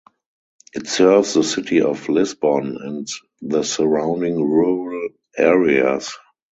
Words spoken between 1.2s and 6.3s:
the city of Lisbon and the surrounding rural areas.